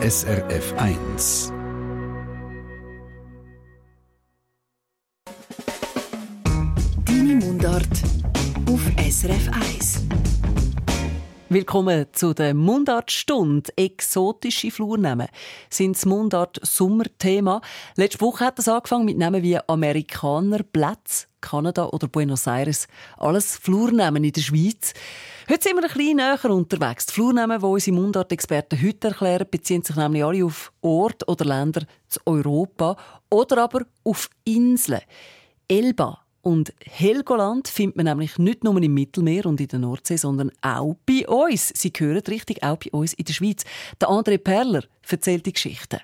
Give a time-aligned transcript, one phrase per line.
[0.00, 1.52] SRF 1.
[7.04, 7.82] Deine Mundart
[8.70, 10.04] auf SRF 1.
[11.48, 13.72] Willkommen zu der Mundartstunde.
[13.74, 15.26] Exotische Flurnamen
[15.68, 17.60] sind das Mundart-Sommerthema.
[17.96, 22.88] Letzte Woche hat es angefangen mit Namen wie Amerikaner, Plätze, Kanada oder Buenos Aires.
[23.16, 24.92] Alles Flurnamen in der Schweiz.
[25.48, 27.06] Heute sind wir ein bisschen näher unterwegs.
[27.06, 31.86] Die Flurnamen, die unsere Mundart-Experten heute erklären, beziehen sich nämlich alle auf Orte oder Länder
[32.08, 32.96] zu Europa
[33.30, 35.00] oder aber auf Inseln.
[35.68, 40.50] Elba und Helgoland findet man nämlich nicht nur im Mittelmeer und in der Nordsee, sondern
[40.62, 41.72] auch bei uns.
[41.74, 43.64] Sie gehören richtig, auch bei uns in der Schweiz.
[44.00, 46.00] Der André Perler erzählt die Geschichte.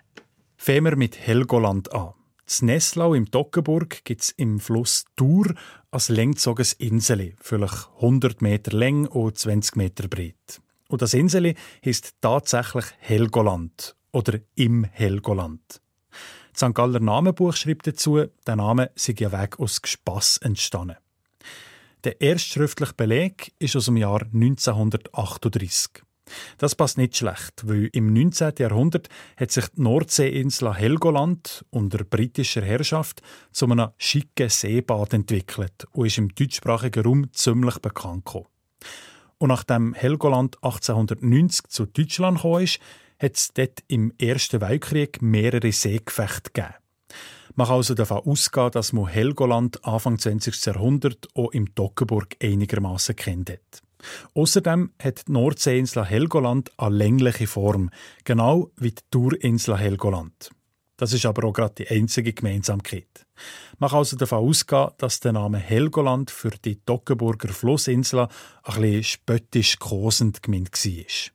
[0.56, 2.14] Fangen wir mit Helgoland an.
[2.46, 5.54] Z Nesslau im Toggenburg gibt es im Fluss Thur
[5.90, 10.60] ein längzoges Inseli, vielleicht 100 Meter lang und 20 Meter breit.
[10.88, 15.80] Und das Inseli heißt tatsächlich Helgoland oder im Helgoland.
[16.52, 16.74] Das St.
[16.74, 20.96] Galler Namenbuch schreibt dazu, der Name sei ja weg aus Gespass entstanden.
[22.04, 26.04] Der erste schriftliche Beleg ist aus dem Jahr 1938.
[26.58, 28.54] Das passt nicht schlecht, weil im 19.
[28.58, 36.06] Jahrhundert hat sich die Nordseeinsel Helgoland unter britischer Herrschaft zu einem schicken Seebad entwickelt und
[36.06, 38.46] ist im deutschsprachigen Raum ziemlich bekannt gekommen.
[39.38, 42.66] Und nachdem Helgoland 1890 zu Deutschland kam,
[43.18, 46.74] hat es dort im Ersten Weltkrieg mehrere Seegefechte gegeben.
[47.54, 50.64] Man kann also davon ausgehen, dass man Helgoland Anfang 20.
[50.66, 53.83] Jahrhundert auch im Toggenburg einigermaßen kennt hat.
[54.34, 57.90] Außerdem hat die Nordseeinsel Helgoland eine längliche Form,
[58.24, 60.50] genau wie die Tourinsel Helgoland.
[60.96, 63.26] Das ist aber auch gerade die einzige Gemeinsamkeit.
[63.78, 69.02] Man kann also davon ausgehen, dass der Name Helgoland für die Toggenburger Flussinsel ein bisschen
[69.02, 71.32] spöttisch kosend gemeint war.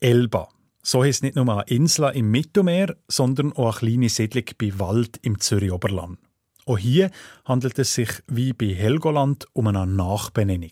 [0.00, 0.48] Elba.
[0.82, 5.18] So heisst nicht nur eine Insel im Mittelmeer, sondern auch eine kleine Siedlung bei Wald
[5.22, 6.18] im Zürich-Oberland.
[6.66, 7.10] Auch hier
[7.44, 10.70] handelt es sich wie bei Helgoland um eine Nachbenennung.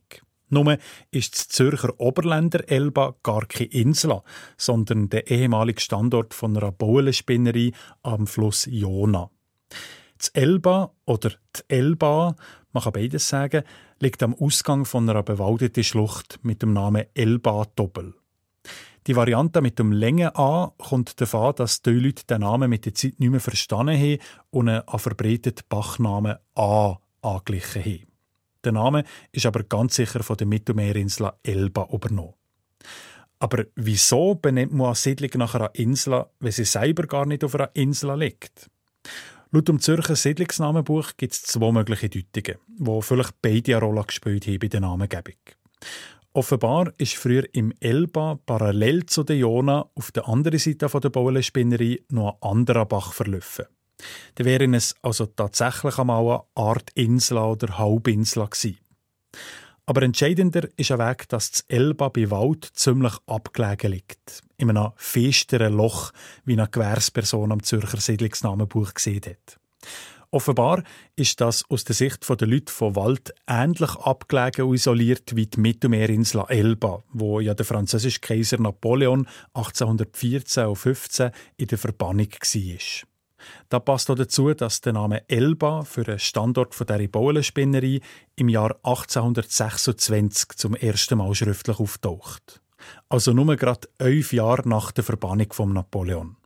[0.51, 0.79] Nur
[1.11, 4.21] ist das Zürcher Oberländer Elba gar keine Insel,
[4.57, 7.73] sondern der ehemalige Standort von einer Baulenspinnerei
[8.03, 9.31] am Fluss Jona.
[10.17, 12.35] Das Elba oder die Elba,
[12.73, 13.63] man kann beides sagen,
[14.01, 18.15] liegt am Ausgang von einer bewaldeten Schlucht mit dem Namen Elba-Doppel.
[19.07, 22.95] Die Variante mit dem Länge A kommt davon, dass die Leute den Namen mit der
[22.95, 24.19] Zeit nicht mehr verstanden haben
[24.51, 28.08] und einen verbreiteten Bachnamen A angeglichen haben.
[28.69, 32.35] Der Name ist aber ganz sicher von der Mittelmeerinsel Elba übernommen.
[33.39, 37.55] Aber wieso benennt man eine Siedlung nach einer Insel, wenn sie selber gar nicht auf
[37.55, 38.69] einer Insel liegt?
[39.53, 44.47] Laut dem Zürcher Siedlungsnamenbuch gibt es zwei mögliche Deutungen, die vielleicht beide eine Rolle gespielt
[44.47, 45.41] haben bei der Namengebung.
[46.35, 52.01] Offenbar ist früher im Elba parallel zu der Jona auf der anderen Seite der Baulenspinnerei
[52.11, 53.65] noch ein anderer Bach verlaufen.
[54.35, 58.79] Da wären es also tatsächlich einmal eine Art Insel oder Halbinsel gewesen.
[59.87, 64.43] Aber entscheidender ist ein Weg, dass das Elba bei Wald ziemlich abgelegen liegt.
[64.59, 66.13] In einem festeren Loch,
[66.45, 69.59] wie eine Gewährsperson am Zürcher Siedlungsnamenbuch gesehen hat.
[70.31, 70.83] Offenbar
[71.17, 75.59] ist das aus der Sicht der Leute von Wald ähnlich abgelegen und isoliert wie die
[75.59, 83.08] Mittelmeerinsel Elba, wo ja der französische Kaiser Napoleon 1814 und 15 in der Verbannung war.
[83.69, 88.01] Da passt auch dazu, dass der Name Elba für den Standort von der Baulenspinnerei
[88.37, 92.61] im Jahr 1826 zum ersten Mal schriftlich auftaucht.
[93.09, 96.37] Also nur gerade elf Jahre nach der Verbannung von Napoleon.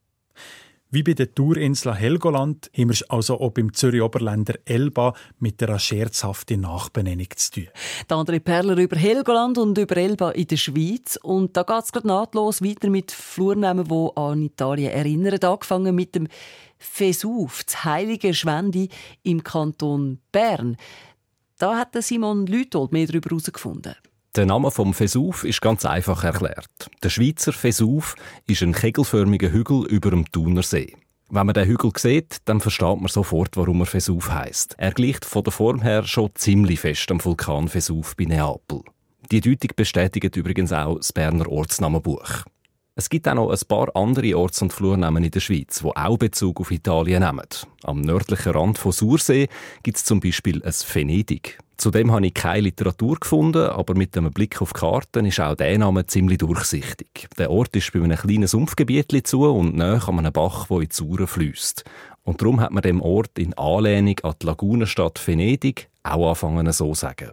[0.95, 5.79] Wie bei der Tourinsel Helgoland haben wir es also auch beim Zürich-Oberländer Elba mit einer
[5.79, 7.69] scherzhaften Nachbenennung zu tun.
[8.11, 11.19] Der André Perler über Helgoland und über Elba in der Schweiz.
[11.23, 15.39] Und da geht es gerade nahtlos weiter mit Flurnamen, die an Italien erinnern.
[15.43, 16.29] Angefangen mit dem
[16.79, 18.91] Vesuv, das heilige Schwendi
[19.23, 20.77] im Kanton Bern.
[21.57, 23.95] Da hat Simon Lütold mehr darüber herausgefunden.
[24.35, 26.89] Der Name vom Vesuv ist ganz einfach erklärt.
[27.03, 28.15] Der Schweizer Vesuv
[28.47, 30.97] ist ein kegelförmiger Hügel über dem Thunersee.
[31.29, 34.77] Wenn man den Hügel sieht, dann versteht man sofort, warum er Vesuv heißt.
[34.79, 38.81] Er gleicht von der Form her schon ziemlich fest am Vulkan Vesuv bei Neapel.
[39.31, 42.45] Die Deutung bestätigt übrigens auch das Berner Ortsnamenbuch.
[42.95, 46.17] Es gibt auch noch ein paar andere Orts- und Flurnamen in der Schweiz, die auch
[46.17, 47.49] Bezug auf Italien nehmen.
[47.83, 49.49] Am nördlichen Rand von Sursee
[49.83, 51.59] gibt es zum Beispiel ein Venedig.
[51.83, 55.57] Zudem habe ich keine Literatur gefunden, aber mit einem Blick auf die Karten ist auch
[55.57, 57.29] der Name ziemlich durchsichtig.
[57.37, 60.89] Der Ort ist bei einem kleinen Sumpfgebiet zu und nahe an einem Bach, der in
[60.89, 61.83] die Sauren fliesst.
[62.23, 66.93] Und darum hat man dem Ort in Anlehnung an die Lagunenstadt Venedig auch angefangen so
[66.93, 67.33] zu sagen.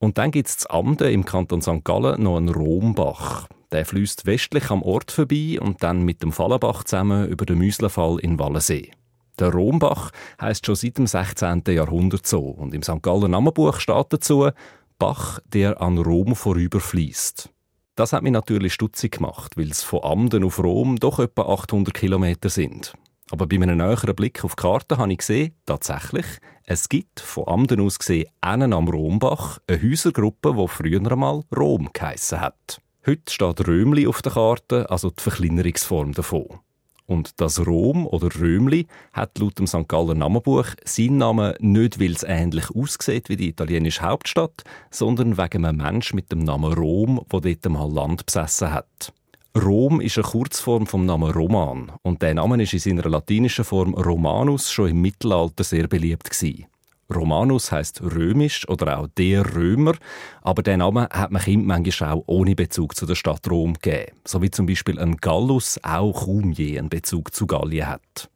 [0.00, 1.84] Und dann gibt es zu Amden im Kanton St.
[1.84, 3.46] Gallen noch einen Rombach.
[3.70, 8.18] Der fließt westlich am Ort vorbei und dann mit dem Fallenbach zusammen über den Müslenfall
[8.18, 8.90] in Wallensee.
[9.38, 11.62] Der Rombach heißt schon seit dem 16.
[11.68, 13.02] Jahrhundert so und im St.
[13.02, 14.50] Galler Namenbuch steht dazu
[14.98, 17.50] Bach, der an Rom vorüberfließt.
[17.94, 21.94] Das hat mich natürlich stutzig gemacht, weil es von Amden auf Rom doch etwa 800
[21.94, 22.94] Kilometer sind.
[23.30, 26.26] Aber bei einem näheren Blick auf die Karte habe ich gesehen, tatsächlich,
[26.64, 31.90] es gibt von Amden aus gesehen einen am Rombach eine Häusergruppe, die früher einmal Rom
[31.92, 32.80] geheissen hat.
[33.06, 36.60] Heute steht Römli auf der Karte, also die Verkleinerungsform davon.
[37.08, 39.88] Und das Rom oder Römli hat laut dem St.
[39.88, 45.64] Galler Namenbuch seinen Namen nicht, weil es ähnlich aussieht wie die italienische Hauptstadt, sondern wegen
[45.64, 49.14] einem Mensch mit dem Namen Rom, der dort mal Land besessen hat.
[49.56, 53.94] Rom ist eine Kurzform vom Namen Roman und der Name ist in seiner latinischen Form
[53.94, 56.66] Romanus schon im Mittelalter sehr beliebt gewesen.
[57.14, 59.94] Romanus heißt römisch oder auch der Römer,
[60.42, 64.12] aber der Name hat man Kind manchmal auch ohne Bezug zu der Stadt Rom gegeben,
[64.26, 68.28] so wie zum Beispiel ein Gallus auch kaum je einen Bezug zu Gallien hat.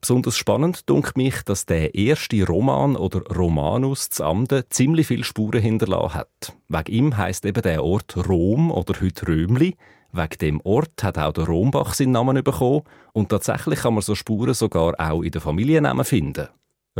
[0.00, 5.60] Besonders spannend dunkt mich, dass der erste Roman oder Romanus zu Amden ziemlich viele Spuren
[5.60, 6.56] hinterlassen hat.
[6.68, 9.76] Wegen ihm heißt eben der Ort Rom oder heute Römli.
[10.12, 12.82] Wegen dem Ort hat auch der Rombach seinen Namen bekommen
[13.12, 16.48] und tatsächlich kann man so Spuren sogar auch in den Familiennamen finden.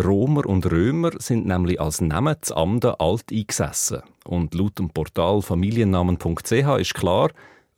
[0.04, 4.02] Romer und Römer sind nämlich als Namen zu Amden alt eingesessen.
[4.24, 7.30] Und laut dem Portal familiennamen.ch ist klar,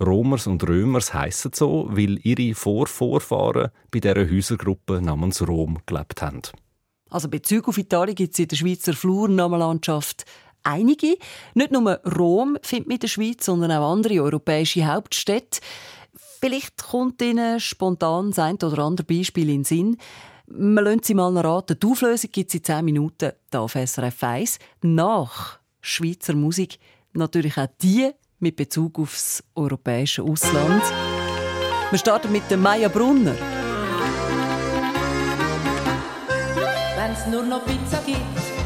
[0.02, 6.42] Romers und Römers heissen so, weil ihre Vorvorfahren bei dieser Häusergruppe namens Rom gelebt haben.
[7.10, 10.24] Also Bezüge auf Italien gibt es in der Schweizer Flurnamenlandschaft
[10.62, 11.16] einige.
[11.54, 15.60] Nicht nur Rom findet man in der Schweiz, sondern auch andere europäische Hauptstädte.
[16.40, 19.96] Vielleicht kommt Ihnen spontan ein oder andere Beispiel in den Sinn.
[20.52, 21.78] Wir lassen Sie mal raten.
[21.78, 24.58] Die Auflösung gibt es in 10 Minuten hier auf SRF 1.
[24.82, 26.80] Nach Schweizer Musik
[27.12, 28.10] natürlich auch die
[28.40, 30.82] mit Bezug aufs europäische Ausland.
[31.90, 33.36] Wir starten mit dem Maya Brunner.
[36.96, 38.18] Wenn es nur noch Pizza gibt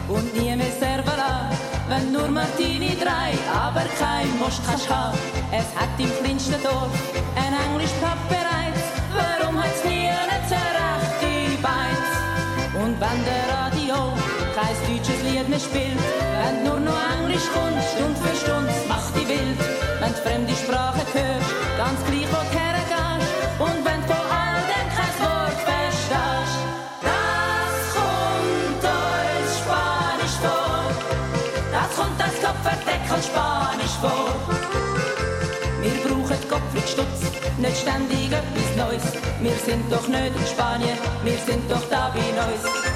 [0.08, 1.50] und nie mehr Servola,
[1.90, 5.18] wenn nur Martini drei, aber kein Most kannst haben.
[5.52, 6.90] Es hat im kleinsten Dorf
[7.36, 8.53] ein Englisch Pub
[15.64, 16.00] deutsches Lied mehr spielt,
[16.42, 19.58] wenn nur noch Englisch kommt, Stund für Stund, macht die wild.
[20.00, 24.60] Wenn du fremde Sprache hörst, ganz gleich wo du hergehst, und wenn du von all
[24.70, 26.58] dem kein Wort verstehst,
[27.02, 30.84] das kommt uns Spanisch vor.
[31.72, 34.34] Das kommt als Kopfverdeckel Spanisch vor.
[35.80, 37.20] Wir brauchen Gottfried Stutz,
[37.58, 39.04] nicht ständig etwas Neues.
[39.40, 42.93] Wir sind doch nicht in Spanien, wir sind doch da wie Neues.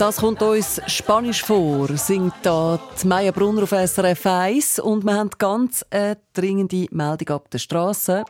[0.00, 5.12] Das kommt uns Spanisch vor, singt da die Maya Brunner auf SRF 1 und wir
[5.12, 8.24] haben ganz eine dringende Meldung ab der Straße.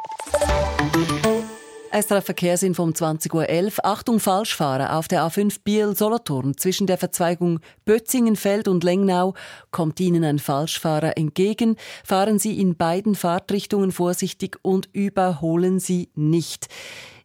[1.93, 3.85] SRF Verkehrsin vom 20.11 Uhr.
[3.85, 6.57] Achtung, Falschfahren auf der A5 Biel-Solothurn.
[6.57, 9.35] Zwischen der Verzweigung Bötzingenfeld und Lengnau
[9.71, 11.77] kommt Ihnen ein Falschfahrer entgegen.
[12.03, 16.67] Fahren Sie in beiden Fahrtrichtungen vorsichtig und überholen Sie nicht.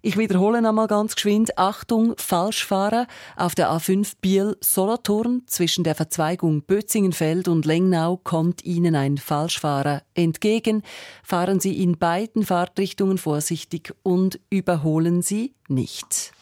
[0.06, 1.58] Ich wiederhole nochmal ganz geschwind.
[1.58, 5.42] Achtung, Falschfahrer auf der A5 Biel-Solothurn.
[5.48, 10.84] Zwischen der Verzweigung Bötzingenfeld und Lengnau kommt Ihnen ein Falschfahrer entgegen.
[11.24, 16.34] Fahren Sie in beiden Fahrtrichtungen vorsichtig und überholen Sie nicht.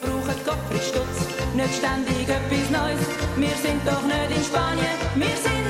[0.00, 3.06] brauchen Gottfried Stutz, nicht ständig etwas Neues.
[3.36, 5.67] Wir sind doch nicht in Spanien, wir sind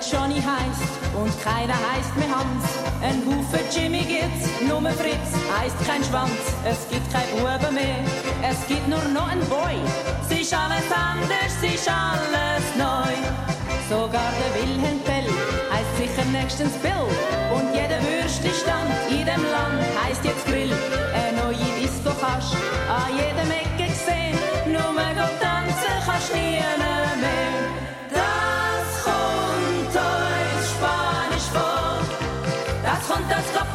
[0.00, 2.64] Johnny heißt und keiner heißt mehr Hans,
[3.02, 6.40] ein Haufen Jimmy gibt's, nur Fritz heißt kein Schwanz.
[6.64, 8.00] Es gibt kein Buben mehr,
[8.42, 9.76] es gibt nur noch ein Boy.
[10.22, 13.12] Es ist alles anders, es ist alles neu.
[13.90, 15.26] Sogar der Wilhelm Tell
[15.70, 17.06] heißt sicher nächstens Bill.
[17.52, 20.72] Und jeder Würstchenstand in dem Land heißt jetzt Grill.
[21.12, 22.54] Eine neue Disco kannst
[22.88, 24.38] an jedem Ecke sehen.
[24.66, 26.60] Nur go tanzen kannst nie
[27.20, 27.69] mehr.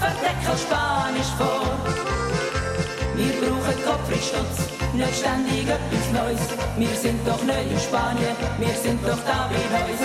[0.06, 1.66] Als Kopfverdeckel Spanisch vor.
[3.16, 4.58] Wir brauchen Gottfried Stutz,
[4.94, 6.42] nicht ständig etwas Neues.
[6.78, 10.02] Wir sind doch nicht in Spanien, wir sind doch da wie Neues.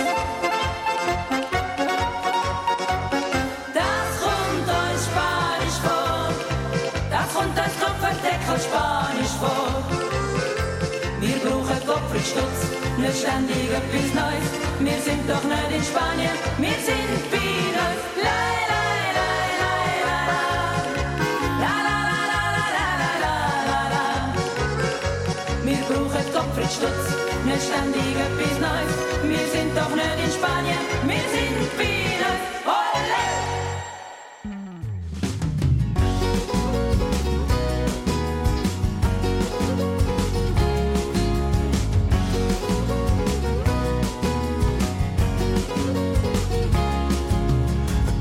[3.73, 6.29] Das kommt uns Spanisch vor,
[7.11, 9.83] das kommt als Kopfverdeckel Spanisch vor.
[11.19, 12.59] Wir brauchen Gottfried Stutz,
[12.97, 14.49] nicht ständig etwas Neues.
[14.79, 17.40] Wir sind doch nicht in Spanien, wir sind
[26.71, 27.07] mit Stutz,
[27.45, 28.95] nicht ständig etwas Neues.
[29.23, 32.35] Wir sind doch nicht in Spanien, wir sind Bienen.
[32.65, 33.23] Ole!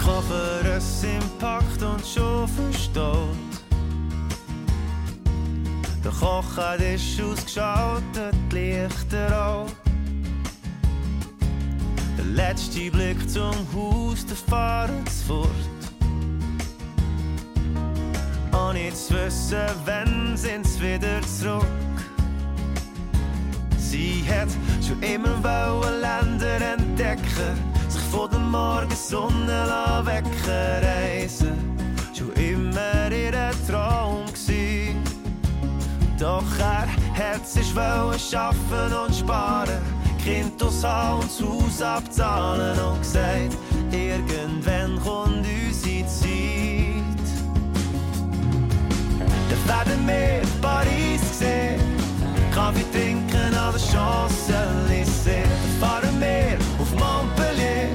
[0.04, 3.39] Koffer ist im Pakt und schon verstaut.
[6.20, 9.74] Der Koch hat ist ausgeschaltet, die Lichter auf.
[12.18, 15.48] Der letzte Blick zum Haus, der fahren fort.
[18.52, 21.64] Ohne zu wissen, wann sind's wieder zurück.
[23.78, 24.48] Sie hat
[24.86, 27.56] schon immer wollen Länder entdecken,
[27.88, 31.76] sich von der Morgensonne wecken reisen.
[32.12, 33.32] Schon immer ihr
[33.66, 34.19] Traum.
[36.20, 36.86] Doch er
[37.16, 37.74] hat sich
[38.18, 39.80] schaffen und sparen,
[40.22, 43.56] Kind aus Haus und Haus abzahlen und gesagt,
[43.90, 47.26] irgendwann kommt unsere Zeit.
[49.48, 51.80] Dann werden wir Paris sehen.
[52.54, 55.48] Kaffee trinken an der Champs-Élysées.
[55.48, 57.88] Dann fahren wir auf Montpellier,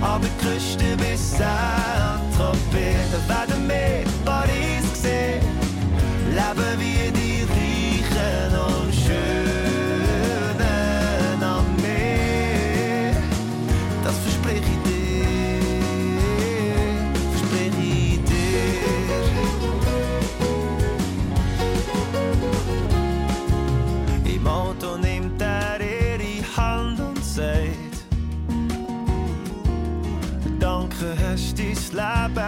[0.00, 3.10] an der Küste bis Saint-Tropez.
[3.12, 5.42] Dann werden wir Paris sehen,
[6.30, 7.31] leben wie die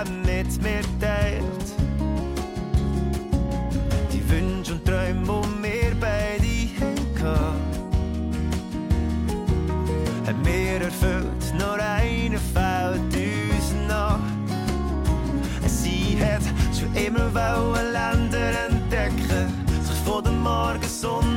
[0.04, 1.68] Leben mit mir teilt.
[4.12, 6.44] Die Wünsche und Träume, die wir beide
[6.80, 7.54] hatten,
[10.26, 14.20] haben wir erfüllt, nur einer fehlt uns noch.
[15.66, 16.42] Sie hat
[16.76, 17.32] schon immer
[17.92, 21.33] Länder entdecken, sich von der Morgensonne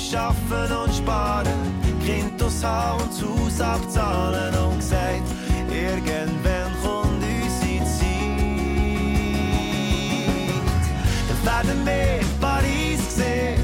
[0.00, 1.60] schaffen und sparen,
[2.04, 5.22] Kind aus Haus und Haus abzahlen und gesagt,
[5.70, 8.10] irgendwann kommt unsere Zeit.
[11.28, 13.60] Dann werden wir Paris sehen.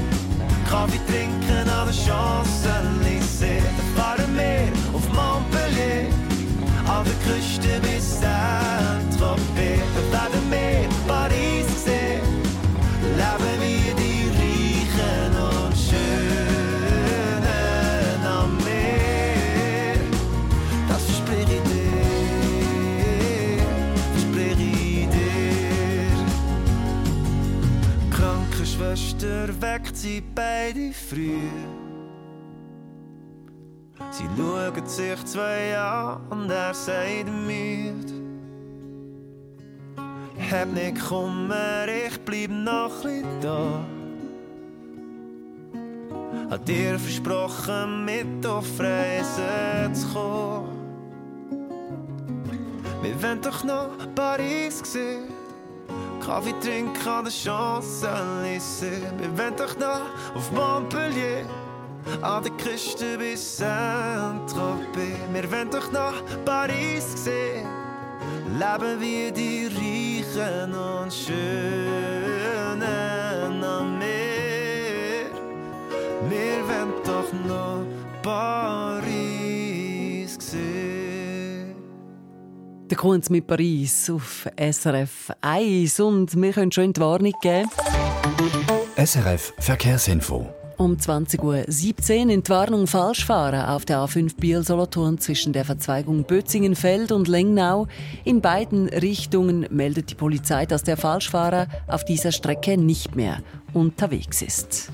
[0.69, 3.63] Kaffee trinken an der Champs-Élysées.
[3.63, 6.09] Dann fahren wir auf Montpellier,
[6.87, 9.81] an der Küste bis Saint-Tropez.
[10.11, 10.96] Dann werden wir
[28.97, 31.49] Krankenschwester weckt sie beide früh.
[34.11, 38.13] Sie schauen sich zwei an und er sagt müde.
[40.51, 43.85] Hab nicht Kummer, ich bleib noch ein da.
[46.49, 50.77] Hat dir versprochen, mit auf Reisen zu kommen.
[53.01, 55.36] Wir wollen doch noch Paris sehen.
[56.27, 59.01] Kaffee trinken an der Champs-Élysées.
[59.17, 60.01] Wir wollen doch noch
[60.35, 61.45] auf Montpellier.
[62.21, 65.19] An der Küste bis Saint-Tropez.
[65.31, 67.65] Wir wollen doch noch Paris sehen.
[68.59, 72.83] Leben wie die Reichen und Schönen
[73.63, 75.31] am Meer.
[76.27, 77.85] Wir wollen doch noch
[78.21, 78.96] Paris
[82.89, 87.69] Der Kunz mit Paris auf SRF 1 und wir können schon in die Warnung geben.
[88.95, 90.47] SRF Verkehrsinfo.
[90.77, 97.11] Um 20.17 Uhr in die Warnung Falschfahren auf der A5 Biel-Solothurn zwischen der Verzweigung Bötzingenfeld
[97.11, 97.87] und Lengnau.
[98.23, 103.39] In beiden Richtungen meldet die Polizei, dass der Falschfahrer auf dieser Strecke nicht mehr
[103.73, 104.91] unterwegs ist.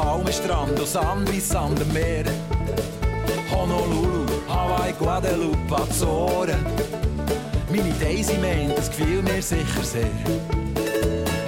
[0.00, 2.24] Palmenstrand aus Sand wie Sand am Meer.
[3.50, 6.64] Honolulu, Hawaii, Guadeloupe, Azoren.
[7.70, 10.02] Meine Daisy meint, das gefiel mir sicher sehr.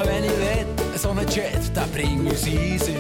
[0.05, 2.97] Wenn ich will, so einen Jet, der bringt uns easy.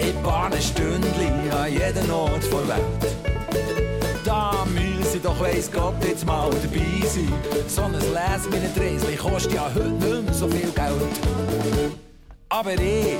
[0.00, 3.14] in paar Stündchen an jeden Ort der Welt.
[4.24, 7.32] Da müsse doch weiss Gott jetzt mal dabei sein.
[7.68, 12.13] So ein Last-Minute-Reisli kostet ja heute nicht mehr so viel Geld.
[12.54, 13.16] Aber ich,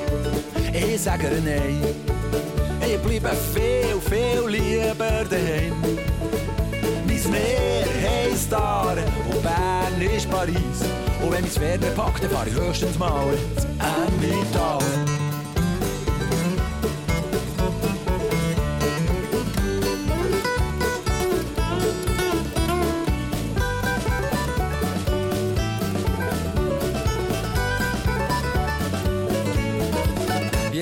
[0.72, 1.82] ich sage nein.
[2.86, 5.74] Ich bleibe viel, viel lieber daheim.
[7.04, 10.54] Mein Meer heisst Aare und Bern ist Paris.
[11.20, 15.13] Und wenn mein Pferd packt, dann fahre ich höchstens mal ins Emmental.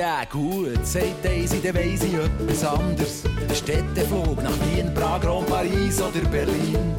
[0.02, 3.22] Ja gut, sagt Daisy, dann weiss ich etwas anderes.
[3.54, 6.92] Städteflug nach Wien, Prag, Rom, Paris oder Berlin.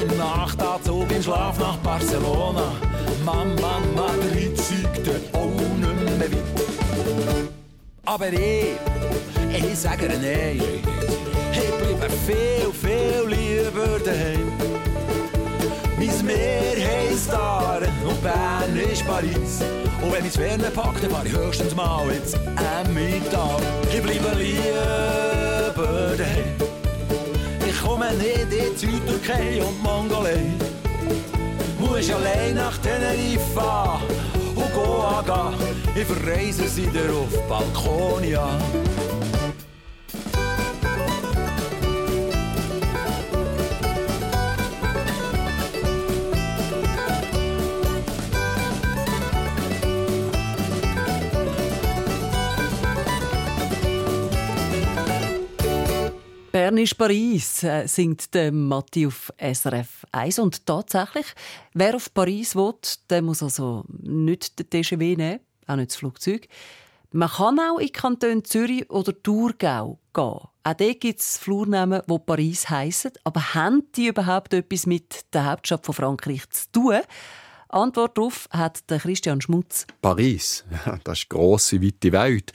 [0.00, 2.72] Im Nachtanzug, im Schlaf nach Barcelona.
[3.24, 3.54] Mann,
[3.94, 7.48] Madrid zeigt auch nicht mehr weit.
[8.06, 8.76] Aber ich,
[9.56, 10.60] ich sage nein.
[11.52, 14.81] Ich bleibe viel, viel lieber daheim.
[16.04, 19.60] Mein Meer heisst Aare und Bern ist Paris.
[20.02, 23.60] Und wenn mein Ferne packt, dann fahr ich höchstens mal ins Emmental.
[23.84, 26.56] Ich bleibe lieber daheim.
[27.64, 30.40] Ich komme nicht in die Südtürkei und Mongolei.
[31.78, 34.00] Muss allein nach Teneriffa
[34.56, 36.02] und Goa gehen.
[36.02, 38.44] Ich verreise sie auf Balkonia.
[38.44, 39.01] Bern
[56.82, 60.38] ist Paris, äh, singt der Matti auf SRF 1.
[60.38, 61.26] Und tatsächlich,
[61.74, 62.74] wer auf Paris will,
[63.08, 66.48] der muss also nicht den TGV nehmen, auch nicht das Flugzeug.
[67.12, 70.22] Man kann auch in Kanton Zürich oder Thurgau gehen.
[70.24, 73.12] Auch dort gibt es Flurnamen, die Paris heissen.
[73.24, 77.00] Aber haben die überhaupt etwas mit der Hauptstadt von Frankreich zu tun?
[77.68, 79.86] Antwort darauf hat der Christian Schmutz.
[80.00, 80.64] Paris,
[81.04, 82.52] das ist grosse, weite Welt.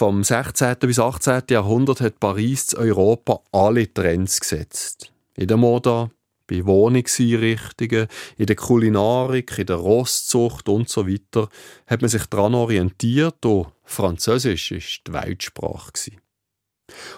[0.00, 0.76] Vom 16.
[0.78, 1.42] bis 18.
[1.50, 5.12] Jahrhundert hat Paris zu Europa alle Trends gesetzt.
[5.36, 6.10] In der Mode,
[6.46, 8.06] bei Wohnungseinrichtungen,
[8.38, 11.50] in der Kulinarik, in der Rostzucht und so weiter
[11.86, 14.72] hat man sich daran orientiert und Französisch
[15.10, 16.12] war die Weltsprache.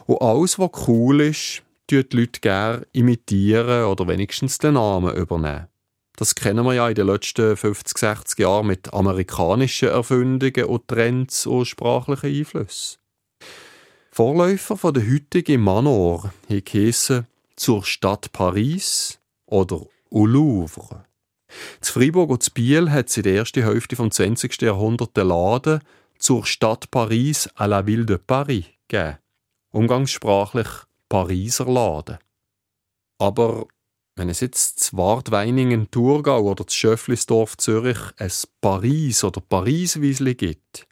[0.07, 5.69] Und alles, was cool ist, tun die Leute gerne imitieren oder wenigstens den Namen übernehmen.
[6.17, 11.47] Das kennen wir ja in den letzten 50, 60 Jahren mit amerikanischen Erfindungen und Trends
[11.47, 12.99] und sprachlichen Einflüssen.
[14.11, 21.05] Vorläufer von der heutigen Manor hießen zur Stadt Paris oder au Louvre.
[21.81, 24.61] Zu Fribourg und zu Biel hat es in der ersten Hälfte des 20.
[24.61, 25.81] Jahrhunderts den Laden
[26.19, 29.19] zur Stadt Paris à la Ville de Paris gegeben.
[29.71, 30.69] Umgangssprachlich
[31.09, 32.19] Pariser Laden.
[33.19, 33.67] Aber
[34.17, 40.87] wenn es jetzt zu Wartweiningen, Thurgau oder zu Schöfflisdorf, Zürich ein Paris oder Pariswiesli gibt,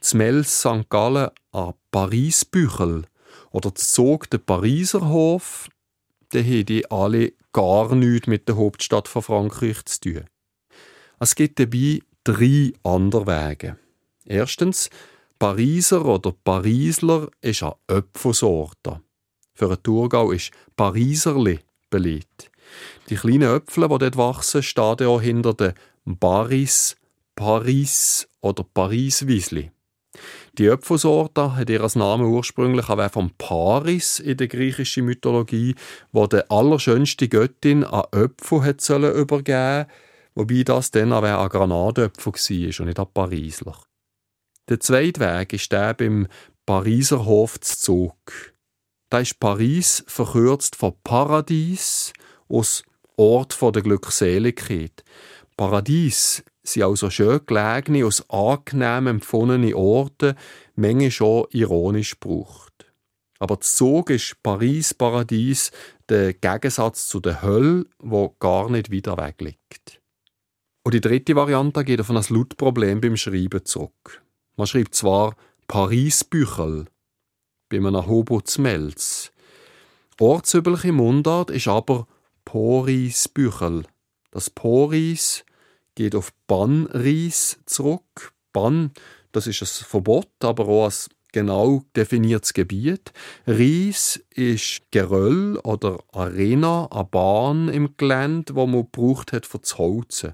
[0.00, 0.88] zu Mels St.
[0.90, 3.04] Gallen ein Parisbüchel
[3.50, 5.68] oder zu Zog der Pariserhof,
[6.30, 10.24] dann haben die alle gar nichts mit der Hauptstadt von Frankreich zu tun.
[11.18, 13.78] Es gibt dabei drei andere Wege.
[14.26, 14.90] Erstens,
[15.38, 19.00] Pariser oder Parisler ist eine Öpfelsorte.
[19.54, 22.50] Für einen Thurgau ist Pariserli beliebt.
[23.08, 25.74] Die kleinen Äpfel, die dort wachsen, stehen auch hinter den
[26.04, 26.96] Baris,
[27.34, 29.70] Paris oder Pariswiesli.
[30.58, 35.74] Die Äpfelsorte hat ihren Namen ursprünglich auch vom Paris in der griechischen Mythologie,
[36.12, 39.86] wo der allerschönste Göttin an Äpfel hat sollen übergeben,
[40.34, 43.76] wobei das dann auch ein Granatäpfel war und nicht ein Parisler.
[44.68, 46.26] Der zweite Weg ist der beim
[46.64, 48.54] Pariser Hof zu Zug.
[49.10, 52.12] Da ist Paris verkürzt von Paradies
[52.48, 52.82] aus
[53.16, 55.04] Ort der Glückseligkeit.
[55.56, 60.36] Paradies sind also schön gelegene, aus angenehm empfundene Orte,
[60.74, 62.92] Menge schon ironisch gebraucht.
[63.38, 65.70] Aber Zug ist Paris Paradies
[66.08, 70.00] der Gegensatz zu der Hölle, wo gar nicht wieder weg liegt.
[70.84, 74.22] Und die dritte Variante geht auf ein Lautproblem beim Schreiben zurück.
[74.56, 76.86] Man schreibt zwar Paris-Büchel,
[77.68, 79.32] bei einem Hobo zu Melz.
[80.20, 82.06] Ortsübliche Mundart ist aber
[82.46, 83.82] Porisbüchel.
[84.30, 85.44] Das Poris
[85.94, 88.32] geht auf Bannreis zurück.
[88.54, 88.92] Bann,
[89.32, 90.94] das ist ein Verbot, aber auch ein
[91.32, 93.12] genau definiertes Gebiet.
[93.46, 99.76] Reis ist Geröll oder Arena, eine Bahn im Gelände, wo man braucht hat für zu
[99.76, 100.32] Holzen.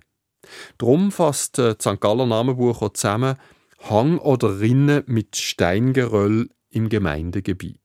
[0.79, 2.01] Darum fasst das St.
[2.01, 3.37] Galler Namenbuch auch zusammen
[3.81, 7.81] Hang oder Rinne mit Steingeröll im Gemeindegebiet.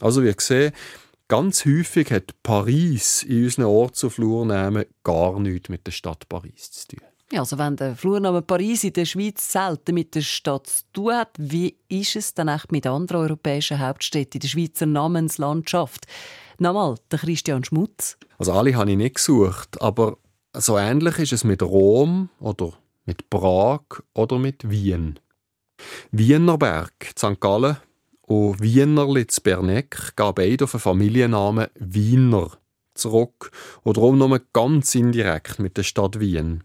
[0.00, 0.74] Also wie gesagt,
[1.28, 6.70] ganz häufig hat Paris in unseren Orts- und Flurnamen gar nichts mit der Stadt Paris
[6.70, 7.08] zu tun.
[7.32, 11.14] Ja, also wenn der Flurname Paris in der Schweiz selten mit der Stadt zu tun
[11.14, 16.06] hat, wie ist es dann echt mit anderen europäischen Hauptstädten in der Schweizer Namenslandschaft?
[16.58, 18.16] Nochmal, der Christian Schmutz.
[18.38, 20.18] Also alle habe ich nicht gesucht, aber
[20.52, 22.74] so ähnlich ist es mit Rom oder
[23.06, 23.82] mit Prag
[24.14, 25.18] oder mit Wien.
[26.12, 27.40] Wienerberg, St.
[27.40, 27.78] Gallen
[28.26, 32.50] und Wienerli zu Berneck gehen beide auf den Familiennamen Wiener
[32.94, 33.50] zurück
[33.82, 36.64] und darum nur ganz indirekt mit der Stadt Wien.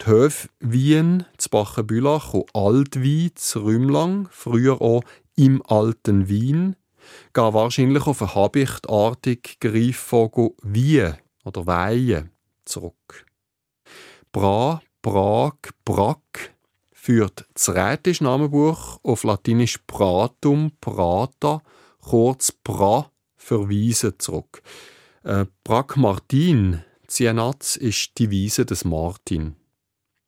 [0.00, 5.02] Die Höfe Wien, zu Bachenbülach und Altwien, zu Rümlang, früher auch
[5.36, 6.76] im alten Wien,
[7.34, 11.10] gehen wahrscheinlich auf einen habichtartigen Greifvogel Wie
[11.44, 12.30] oder Weihe
[12.64, 13.26] zurück.
[14.32, 15.54] Bra, Prag,
[15.84, 16.55] Brack
[17.06, 21.62] führt das rätische Namenbuch auf Latinisch Pratum, Prata,
[22.00, 24.60] kurz Pra für Wiese zurück.
[25.22, 29.54] Äh, Brak Martin, Zienatz, ist die Wiese des Martin.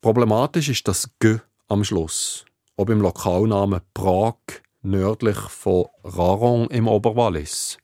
[0.00, 2.44] Problematisch ist das G am Schluss,
[2.76, 4.36] ob im Lokalnamen Prag
[4.82, 7.78] nördlich von Raron im Oberwallis.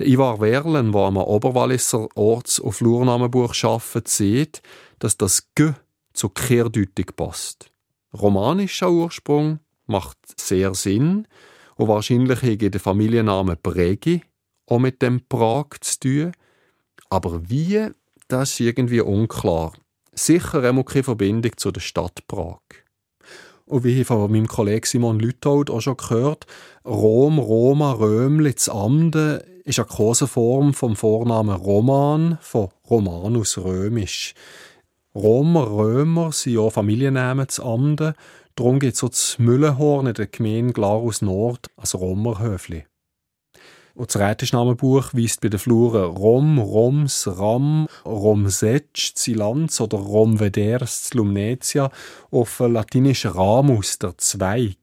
[0.00, 4.62] Der Ivar Werlen, der am Oberwalliser Orts- und Flurnamenbuch arbeitet, sieht,
[4.98, 5.74] dass das G
[6.12, 7.71] zur Kehrdeutung passt.
[8.12, 11.26] Romanischer Ursprung macht sehr Sinn
[11.76, 14.22] und wahrscheinlich hätte der Familienname Bregi
[14.66, 16.32] auch mit dem Prag zu tun.
[17.10, 17.88] Aber wie,
[18.28, 19.72] das ist irgendwie unklar.
[20.14, 22.60] Sicher auch keine Verbindung zu der Stadt Prag.
[23.64, 26.46] Und wie ich von meinem Kollegen Simon Lüthold auch schon gehört,
[26.84, 34.34] Rom, Roma, Römli, das Amden ist eine Koseform vom Vornamen Roman, von Romanus römisch.
[35.14, 38.14] Romer, Römer sind ja Familiennamen zu Amden.
[38.54, 42.86] Darum gibt es so das Müllenhorn in der Gemeinde Glarus Nord als Romerhöfli.
[43.94, 51.90] Und das Rätischnamenbuch weist bei den Fluren Rom, Roms, Ram, Romsetsch, Zilanz oder Romveders, Lumnetia
[52.30, 54.78] auf latinisch Ramus, der Zweig.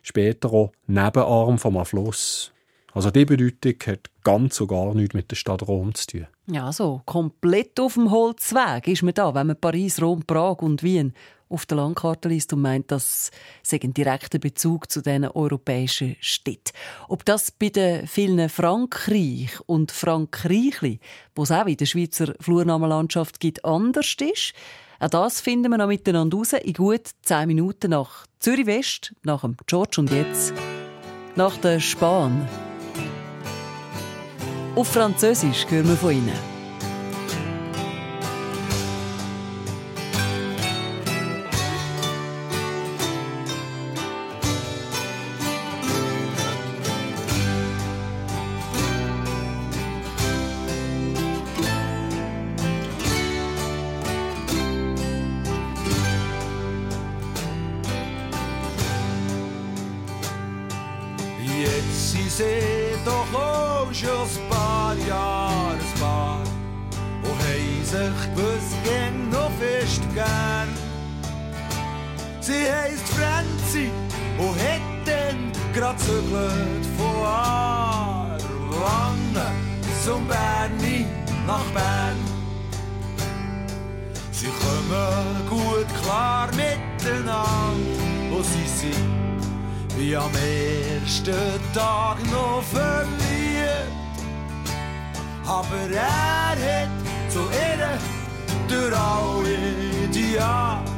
[0.00, 2.52] Später auch Nebenarm vom Fluss.
[2.94, 6.26] Also die Bedeutung hat ganz und gar nichts mit der Stadt Rom zu tun.
[6.48, 10.84] Ja, so komplett auf dem Holzweg ist man da, wenn man Paris, Rom, Prag und
[10.84, 11.12] Wien
[11.48, 13.30] auf der Landkarte liest und meint, das
[13.62, 16.72] sei ein direkter Bezug zu diesen europäischen Städten.
[17.08, 21.00] Ob das bei den vielen Frankreich und Frankreichli,
[21.34, 24.54] wo es auch in der Schweizer Flurnamenlandschaft gibt, anders ist,
[24.98, 29.42] auch das finden wir noch miteinander raus in gut zehn Minuten nach Zürich West, nach
[29.42, 30.54] dem George und jetzt
[31.34, 32.48] nach der Span.
[34.76, 36.38] Auf Französisch hören wir von ihnen.
[61.40, 63.56] Jetzt sie doch, oh,
[72.56, 73.90] sie heisst Franzi
[74.38, 75.38] und hat dann
[75.74, 78.40] grad zügelt von Arwangen
[80.04, 81.06] zum Berni
[81.46, 82.18] nach Bern.
[84.32, 87.72] Sie kommen gut klar miteinander
[88.34, 89.40] und sie sind
[89.96, 93.94] wie am ersten Tag noch verliebt.
[95.46, 96.90] Aber er hat
[97.30, 97.98] zu ihr
[98.68, 100.95] durch alle die Jahre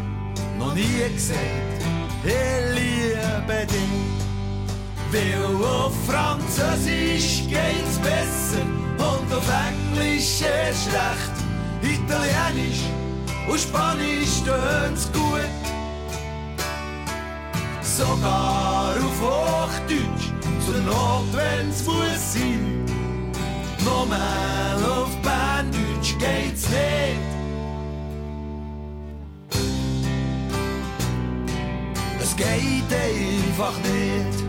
[0.58, 1.78] noch nie gesehen.
[2.24, 8.64] Ich liebe dich, weil auf Französisch geht's besser
[8.98, 11.36] und auf Englisch erst recht.
[11.80, 12.82] Italienisch
[13.48, 15.48] und Spanisch tönt's gut.
[17.80, 20.32] Sogar auf Hochdeutsch,
[20.64, 22.84] zur Not, wenn's muss sein.
[23.84, 27.37] Nochmal auf Berndeutsch geht's nicht.
[32.38, 34.47] skate even dit.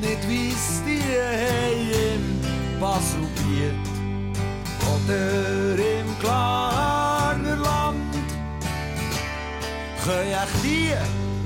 [0.00, 3.74] Nicht, wie's die haben im Baselbiet
[4.94, 8.14] oder im Klarner Land.
[10.04, 10.92] Können echt die,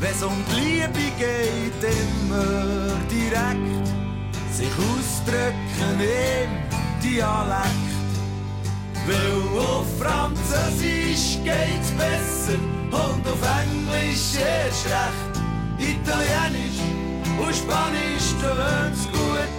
[0.01, 3.89] wenn's um die Liebe geht, immer direkt
[4.53, 7.95] sich ausdrücken im Dialekt.
[9.07, 12.59] Weil auf Französisch geht's besser
[12.91, 15.35] und auf Englisch erst recht.
[15.79, 16.64] Italienisch
[17.47, 19.53] und Spanisch tönt's gut.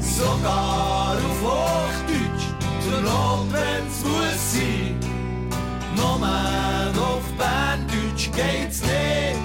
[0.00, 2.46] Sogar auf Hochdeutsch,
[2.84, 4.98] zur Not wenn's muss sein.
[5.96, 6.18] Nur
[7.02, 9.40] auf Berndeutsch geht's nicht.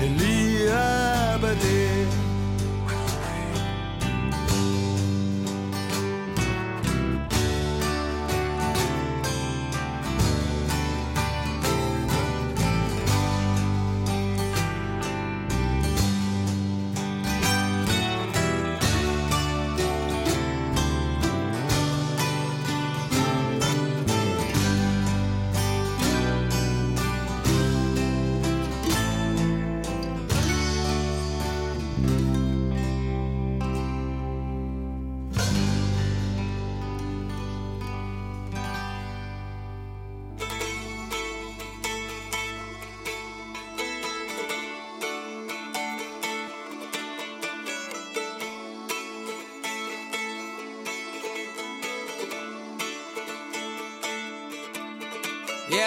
[0.00, 1.97] Ich liebe dich.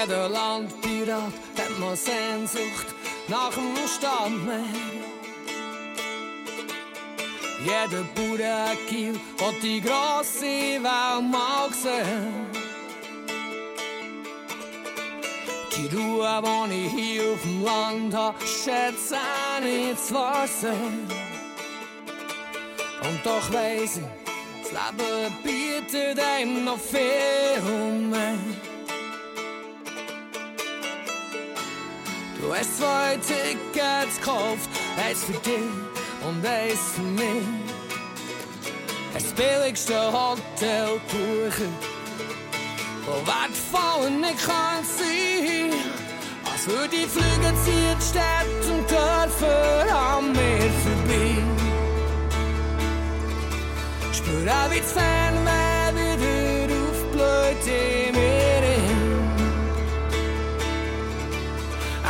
[0.02, 2.88] Jeder Landpirat hat mal Sehnsucht
[3.28, 4.64] nach dem Standmeer.
[7.60, 12.48] Jeder Bauernkiel hat die grosse Welt mal gesehen.
[15.76, 19.18] Die Ruhe, die ich hier auf dem Land habe, schätze
[19.62, 20.16] nicht zu
[20.48, 21.08] sehen.
[23.04, 24.04] Und doch weiss ich,
[24.64, 28.71] das Leben bietet einem noch viel mehr.
[32.42, 35.70] Du hast zwei Tickets gekauft, eins für dich
[36.28, 37.44] und eins für mich.
[39.14, 41.74] Das billigste Hotel buchen,
[43.06, 45.72] wo wertvoll nicht kann sein.
[46.52, 51.44] Als würde die Flüge ziehen die Städte und Dörfer an mir vorbei.
[54.12, 55.61] Spür auch, wie das Fernweh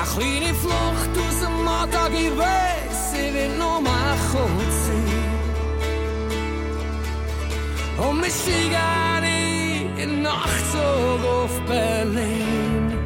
[0.02, 5.30] Eine kleine Flucht aus dem Alltag, ich weiss, ich will noch mal kurz sein.
[8.10, 12.98] Und wir steigen in Nachtzug auf Berlin.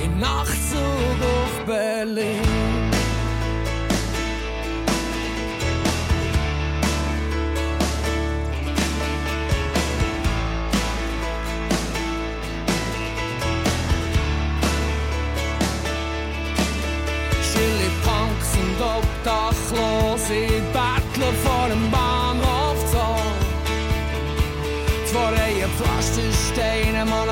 [0.00, 2.63] In Nachtzug auf Berlin.
[26.54, 27.23] Pflastersteine, man an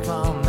[0.00, 0.41] clowns.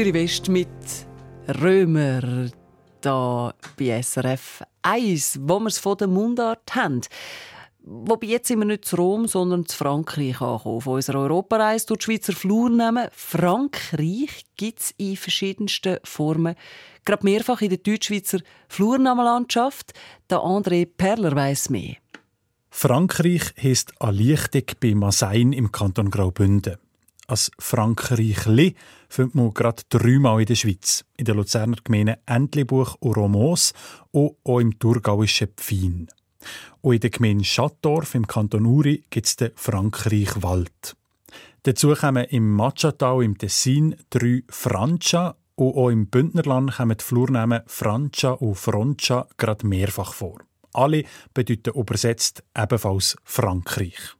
[0.00, 0.68] Zürich West mit
[1.60, 2.48] Römer
[3.02, 7.02] da bei SRF 1, wo wir es von der Mundart haben.
[7.82, 10.80] Wobei jetzt sind wir nicht zu Rom, sondern zu Frankreich angekommen.
[10.80, 13.08] Von unserer Europareise durch die Schweizer Flurnamen.
[13.12, 16.54] Frankreich gibt es in verschiedensten Formen.
[17.04, 18.38] Gerade mehrfach in der Deutschschweizer
[18.70, 19.92] Flurnamenlandschaft.
[20.30, 21.96] Der André Perler weiss mehr.
[22.70, 26.78] Frankreich heisst Erleichtung bei Massein im Kanton Graubünden.
[27.26, 28.74] Als Frankreichli
[29.10, 31.04] findet man gerade dreimal in der Schweiz.
[31.18, 33.74] In der Luzerner Gemeinde Entlebuch und Romos
[34.12, 36.08] und auch im thurgauischen Pfin.
[36.80, 40.96] Und in der Gemeinde Schattdorf im Kanton Uri gibt es den Frankreichwald.
[41.64, 47.62] Dazu kommen im Machatal im Tessin drei Francia und auch im Bündnerland kommen die Flurnamen
[47.66, 50.38] Francia und Froncha gerade mehrfach vor.
[50.72, 51.04] Alle
[51.34, 54.16] bedeuten übersetzt ebenfalls Frankreich.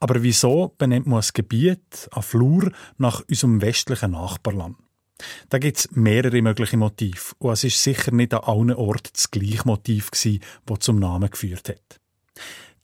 [0.00, 4.76] Aber wieso benennt man das Gebiet, an Flur, nach unserem westlichen Nachbarland?
[5.48, 7.34] Da gibt es mehrere mögliche Motive.
[7.38, 11.68] Und es ist sicher nicht an allen Orten das gleiche Motiv, das zum Namen geführt
[11.68, 12.00] hat.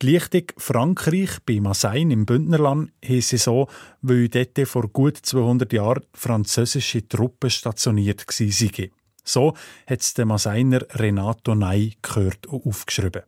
[0.02, 3.68] Die Lichtung Frankreich bei Massein im Bündnerland heisse so,
[4.02, 8.90] weil dort vor gut 200 Jahren französische Truppen stationiert waren.
[9.22, 9.54] So
[9.86, 13.22] hat es der Masseiner Renato Ney gehört und aufgeschrieben.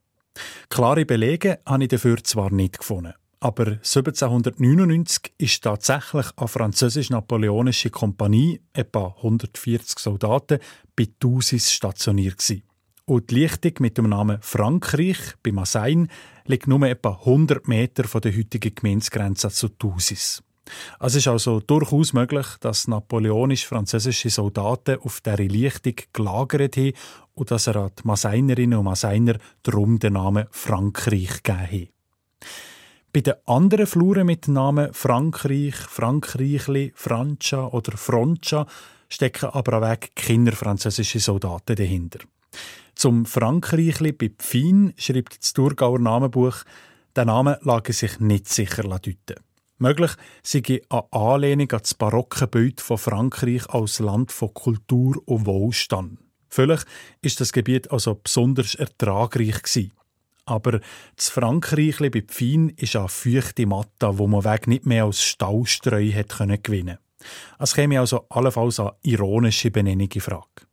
[0.68, 3.14] Klare Belege habe ich dafür zwar nicht gefunden.
[3.40, 10.58] Aber 1799 ist tatsächlich eine französisch-napoleonische Kompanie, etwa 140 Soldaten,
[10.96, 12.62] bei Thusis stationiert gewesen.
[13.04, 16.08] und die Lichtung mit dem Namen Frankreich bei Massein
[16.46, 20.42] liegt nur etwa 100 Meter von der heutigen Gemeindegrenze zu Thusis.
[20.98, 26.92] Es ist also durchaus möglich, dass napoleonisch-französische Soldaten auf dieser Lichtung gelagert haben
[27.34, 31.88] und dass er an die Masseinerinnen und Masseiner darum den Namen Frankreich gegeben hat.
[33.16, 38.66] Bei den anderen Fluren mit Namen Frankreich, Frankreichli, Francia oder Froncha
[39.08, 42.18] stecken aber auch weg keine französische Soldaten dahinter.
[42.94, 46.56] Zum Frankreichli bei Pfin schreibt das Thurgauer Namenbuch,
[47.16, 49.40] der Name lag sich nicht sicher deuten.
[49.78, 50.10] Möglich
[50.42, 56.18] sei eine Anlehnung an das barocke Bild von Frankreich als Land von Kultur und Wohlstand.
[56.50, 56.86] Vielleicht
[57.22, 59.92] ist das Gebiet also besonders ertragreich gewesen.
[60.46, 60.80] Aber
[61.16, 66.12] das Frankreich bei Pfin ist eine feuchte Matte, wo man weg nicht mehr als Stallstreu
[66.12, 66.98] hat gewinnen konnte.
[67.58, 70.66] Es käme also allenfalls eine ironische Benennung in Frage.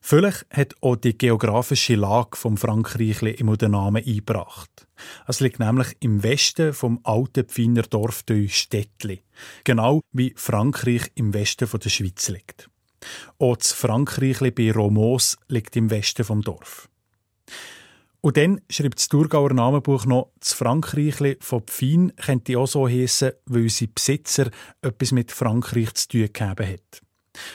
[0.00, 4.86] Vielleicht hat auch die geografische Lage vom Frankreich im den Namen eingebracht.
[5.26, 9.22] Es liegt nämlich im Westen vom alten Pfiner Dorf Städtli,
[9.64, 12.68] genau wie Frankreich im Westen der Schweiz liegt.
[13.38, 16.88] Auch das Frankreich bei Romos liegt im Westen vom Dorf.
[18.22, 23.32] Und dann schreibt das Thurgauer Namenbuch noch, das Frankreich von Pfin könnte auch so heissen,
[23.46, 24.48] weil sie Besitzer
[24.80, 27.02] etwas mit Frankreich zu tun gehabt hat.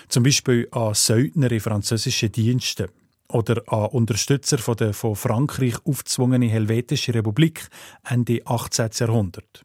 [0.10, 2.88] Zum Beispiel an Söldner in französischen Diensten
[3.30, 7.70] oder an Unterstützer von der von Frankreich aufgezwungenen Helvetischen Republik
[8.04, 8.90] Ende 18.
[8.94, 9.64] Jahrhundert.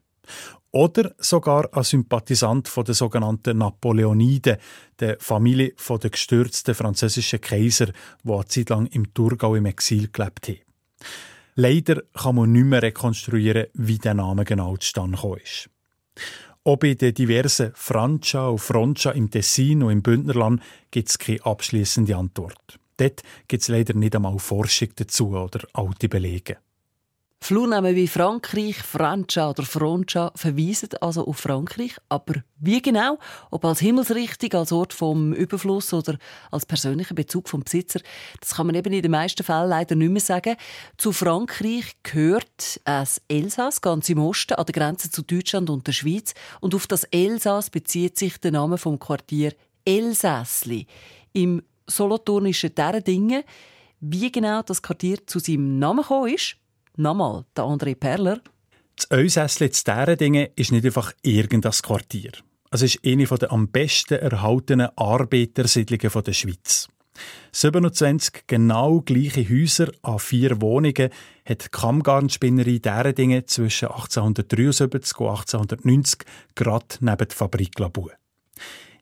[0.71, 4.57] Oder sogar ein Sympathisant von der sogenannten Napoleoniden,
[5.01, 7.87] der Familie von der gestürzten französischen Kaiser,
[8.23, 10.72] die eine Zeit lang im Thurgau im Exil gelebt haben.
[11.55, 15.69] Leider kann man nicht mehr rekonstruieren, wie der Name genau zustande ist.
[16.63, 21.45] Auch bei den diversen Francia und Froncia im Tessin und im Bündnerland gibt es keine
[21.45, 22.79] abschließende Antwort.
[22.97, 26.57] Dort gibt es leider nicht einmal Forschung dazu oder alte Belege.
[27.43, 31.97] Flurnamen wie Frankreich, Francia oder Froncha verweisen also auf Frankreich.
[32.07, 33.19] Aber wie genau,
[33.51, 36.17] ob als Himmelsrichtung, als Ort vom Überfluss oder
[36.51, 37.99] als persönlicher Bezug vom Besitzer,
[38.39, 40.55] das kann man eben in den meisten Fällen leider nicht mehr sagen.
[40.97, 45.91] Zu Frankreich gehört das Elsass, ganz im Osten, an der Grenze zu Deutschland und der
[45.91, 46.33] Schweiz.
[46.61, 50.87] Und auf das Elsass bezieht sich der Name vom Quartier Elsässli.
[51.33, 52.71] Im solothurnischen
[53.05, 53.43] Dingen.
[53.99, 56.57] Wie genau das Quartier zu seinem Namen gekommen ist,
[56.97, 58.39] Nochmal, der André Perler.
[58.95, 62.31] Das Eusässli zu Dingen ist nicht einfach irgendein Quartier.
[62.69, 66.87] Es ist eine der am besten erhaltenen Arbeitersiedlungen der Schweiz.
[67.51, 71.09] 27 genau gleiche Häuser an vier Wohnungen
[71.45, 72.79] hat die Kammgarnspinnerei
[73.11, 76.25] Dinge zwischen 1873 und 1890
[76.55, 78.09] gerade neben der Fabrik Labu.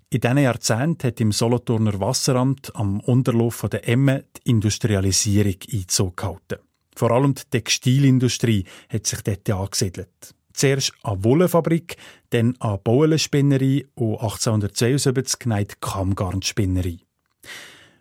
[0.10, 6.60] In diesen Jahrzehnten hat im Solothurner Wasseramt am Unterlauf der Emme die Industrialisierung Einzug gehalten.
[6.96, 10.36] Vor allem die Textilindustrie hat sich dort angesiedelt.
[10.54, 11.96] Zuerst eine Wollenfabrik,
[12.32, 16.98] dann eine Baulenspinnerei und 1872 die Kammgarnspinnerei.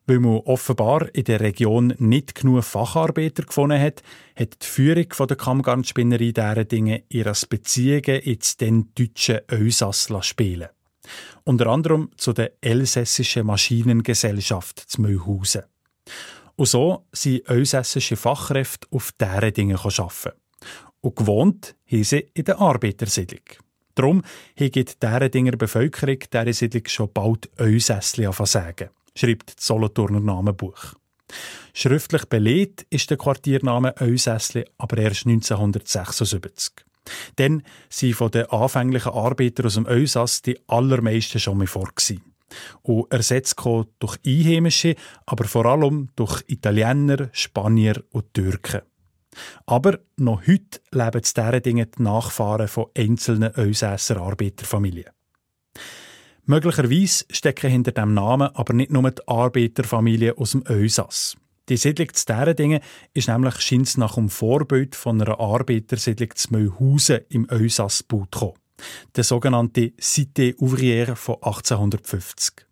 [0.06, 4.02] Weil man offenbar in der Region nicht genug Facharbeiter gefunden hat,
[4.36, 10.68] hat die Führung der Kammgarnspinnerei dieser Dinge ihre Beziehungen ins dann deutsche Elsass spielen.
[11.44, 15.62] Unter anderem zu der Elsässischen Maschinengesellschaft zu Mühlhausen.
[16.60, 20.32] Und so sind elsässische Fachkräfte auf diesen Dingen arbeiten.
[21.00, 23.40] Und gewohnt haben sie in der Arbeitersiedlung.
[23.94, 24.22] Darum
[24.58, 30.92] hat diese Dinger Bevölkerung dieser Siedlung schon bald Eusässli sagen, schreibt das Solothurner Namenbuch.
[31.72, 36.74] Schriftlich belegt ist der Quartiername Eusässli aber erst 1976.
[37.36, 41.88] Dann sind von den anfänglichen Arbeitern aus dem Eusass die allermeisten schon mal vor.
[41.96, 42.29] Gewesen
[42.82, 43.56] und ersetzt
[43.98, 44.94] durch Einheimische,
[45.26, 48.82] aber vor allem durch Italiener, Spanier und Türken.
[49.66, 55.10] Aber noch heute leben zu diesen Dingen die Nachfahren von einzelnen Elsässer Arbeiterfamilien.
[56.46, 61.36] Möglicherweise stecken hinter dem Namen aber nicht nur die Arbeiterfamilien aus dem Elsass.
[61.68, 62.80] Die Siedlung zu diesen Dingen
[63.14, 68.59] ist nämlich scheint nach dem Vorbild von einer Arbeitersiedlung zu Mühlhausen im Elsass gebaut
[69.16, 72.66] der sogenannte Cité ouvrière von 1850.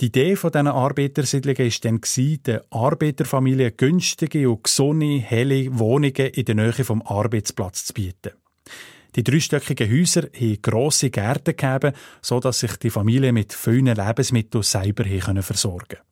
[0.00, 2.00] Die Idee von diesen Arbeitersiedlungen war dann,
[2.46, 8.32] den Arbeiterfamilien günstige und gesunde, helle Wohnungen in der Nähe vom Arbeitsplatz zu bieten.
[9.16, 15.04] Die dreistöckigen Häuser haben grosse Gärten gegeben, sodass sich die Familien mit vielen Lebensmitteln selber
[15.42, 16.04] versorgen konnten.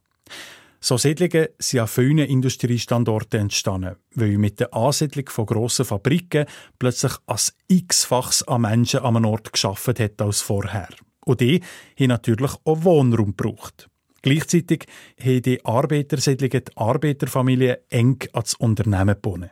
[0.85, 6.45] So Siedlungen sind an vielen Industriestandorten entstanden, weil mit der Ansiedlung von grossen Fabriken
[6.81, 10.89] plötzlich als x-fachs an Menschen an einem Ort geschaffen hat als vorher.
[11.25, 11.61] Und die
[11.97, 13.89] haben natürlich auch Wohnraum gebraucht.
[14.23, 14.87] Gleichzeitig
[15.23, 19.51] haben die Arbeitersiedlungen die Arbeiterfamilie eng ans Unternehmen gebunden.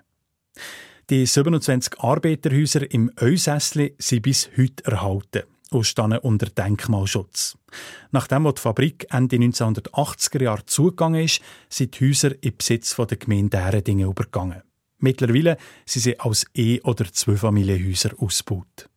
[1.11, 7.57] Die 27 Arbeiterhäuser im Eusässli sind bis heute erhalten und stehen unter Denkmalschutz.
[8.11, 13.57] Nachdem die Fabrik Ende 1980er Jahre zugegangen ist, sind die Häuser in Besitz der Gemeinde
[13.57, 14.63] Däredingen übergegangen.
[14.99, 15.57] Mittlerweile
[15.87, 18.89] sind sie als E- oder Zweifamilienhäuser ausgebaut.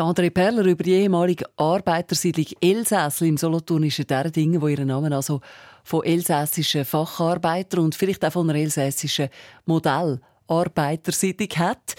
[0.00, 5.42] André Perler über die ehemalige Arbeitersiedlung Elsässli im solothurnischen Derdingen, wo ihren Namen also
[5.84, 9.28] von elsässischen Facharbeitern und vielleicht auch von einer elsässischen
[9.66, 11.96] Modellarbeitersiedlung hat.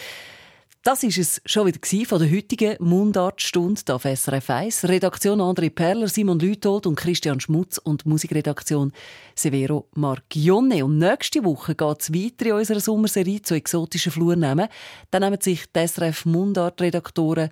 [0.84, 4.86] Das ist es schon wieder von der heutigen Mundartstunde auf SRF 1.
[4.86, 8.92] Redaktion André Perler, Simon Lütold und Christian Schmutz und Musikredaktion
[9.36, 10.84] Severo Marchione.
[10.84, 14.70] Und nächste Woche geht es weiter in unserer Sommerserie zu exotischen Flurnamen.
[15.12, 17.52] Dann nehmen sich die SRF Mundart-Redaktoren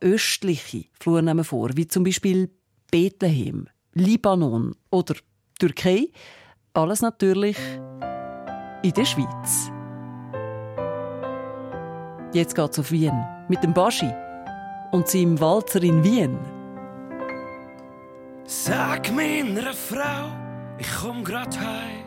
[0.00, 2.50] östliche Flurnamen vor, wie zum Beispiel
[2.90, 5.14] Bethlehem, Libanon oder
[5.60, 6.08] Türkei.
[6.72, 7.56] Alles natürlich
[8.82, 9.70] in der Schweiz.
[12.32, 14.12] Jetzt geht's auf Wien mit dem Baschi
[14.92, 16.38] und seinem Walzer in Wien.
[18.44, 20.30] Sag meiner Frau,
[20.78, 22.04] ich komm grad heim.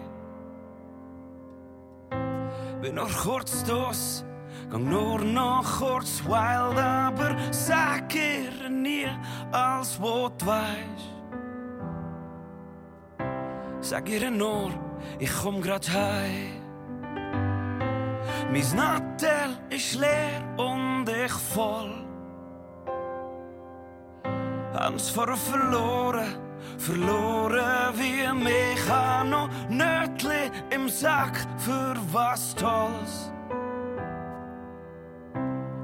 [2.82, 4.24] Bin noch kurz dos,
[4.70, 9.08] gang nur noch kurz wild, aber sag ihr nie,
[9.52, 11.12] als wot weisst.
[13.82, 14.72] Sag ihr nur,
[15.20, 16.63] ich komm grad heim.
[18.54, 21.92] Mein Nattel ist leer und ich voll.
[24.76, 26.36] Hans vor verloren,
[26.78, 33.32] verloren wie mich an noch Nötli im Sack für was Tolles.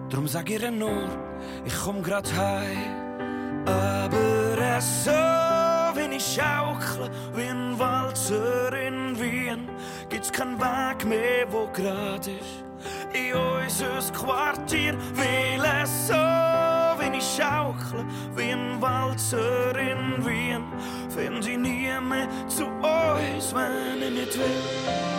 [0.09, 1.09] Drum sag ihr nur,
[1.65, 3.65] ich komm grad heim.
[3.65, 5.58] Aber es so,
[6.19, 9.69] schaukle, wie ein Walzer in Wien,
[10.09, 12.63] gibt's kein Weg mehr, wo grad ist.
[13.13, 18.05] In unser Quartier will es so, wenn ich schaukle,
[18.35, 20.63] wie ein Walzer in Wien,
[21.09, 25.18] find ich nie mehr zu uns, wenn ich nicht will.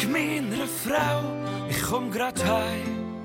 [0.00, 1.20] Sag meiner Frau,
[1.68, 3.18] ich komm grad heim.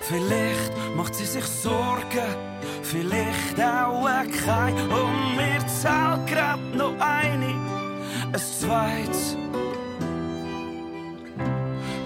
[0.00, 2.36] Vielleicht macht sie sich Sorgen,
[2.82, 4.04] vielleicht auch
[4.44, 4.74] kein.
[4.74, 7.54] Und mir zahlt grad noch eine,
[8.32, 9.36] ein zweites.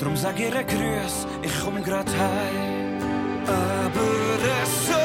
[0.00, 2.98] Drum sag ihr Grüß, ich komm grad heim.
[3.46, 5.04] Aber so,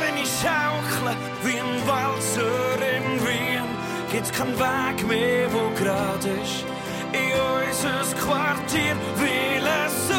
[0.00, 3.68] wenn ich schaukle, wie ein Walzer in Wien,
[4.10, 6.69] gibt's kein Weg mehr, wo grad ist.
[7.12, 10.14] In unser Quartier will es so,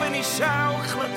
[0.00, 1.10] wenn ich schaukle,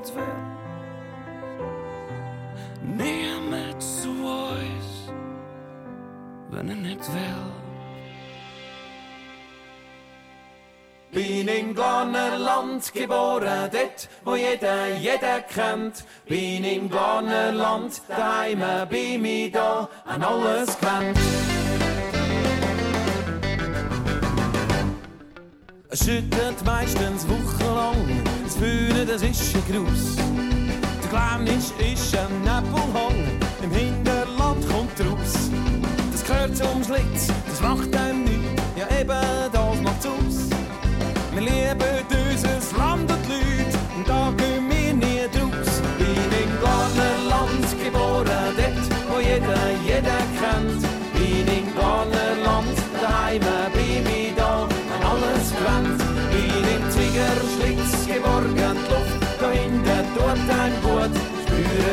[0.00, 0.22] nicht will.
[3.78, 5.10] Zu uns,
[6.50, 7.50] wenn ich nicht will.
[11.12, 16.04] Bin im Glarnerland geboren, dort, wo jeder jeden kennt.
[16.26, 21.18] Bin im Glarnerland, daheim bin ich da, an alles gewöhnt.
[25.88, 28.22] Es schüttet meistens wochenlang,
[28.60, 30.16] Fühlen, das ist ein Gruß.
[30.16, 35.48] Der Glännisch ist ein Nebelhang, im Hinterland kommt raus.
[36.12, 39.18] Das gehört zum Schlitz, das macht einem nichts, ja eben,
[39.50, 40.50] das macht's aus.
[41.32, 45.80] Wir lieben unser Land und die Leute, und da gehen wir nie draus.
[45.96, 48.26] Bin im Glarnerland geboren,
[48.58, 50.82] dort, wo jeder jeden kennt.
[51.14, 52.76] Bin im Glarnerland